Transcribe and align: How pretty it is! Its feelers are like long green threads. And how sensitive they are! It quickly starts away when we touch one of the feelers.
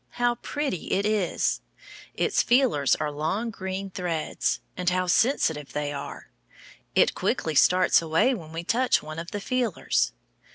How 0.17 0.33
pretty 0.33 0.87
it 0.93 1.05
is! 1.05 1.61
Its 2.15 2.41
feelers 2.41 2.95
are 2.95 3.11
like 3.11 3.19
long 3.19 3.51
green 3.51 3.91
threads. 3.91 4.59
And 4.75 4.89
how 4.89 5.05
sensitive 5.05 5.73
they 5.73 5.93
are! 5.93 6.31
It 6.95 7.13
quickly 7.13 7.53
starts 7.53 8.01
away 8.01 8.33
when 8.33 8.51
we 8.51 8.63
touch 8.63 9.03
one 9.03 9.19
of 9.19 9.29
the 9.29 9.39
feelers. 9.39 10.11